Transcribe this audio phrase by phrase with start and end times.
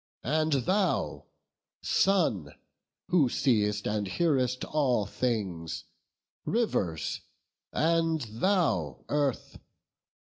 [0.23, 1.25] and thou
[1.83, 2.55] Sun,
[3.09, 5.83] who see'st And hearest all things!
[6.43, 7.21] Rivers!
[7.71, 9.59] and thou Earth!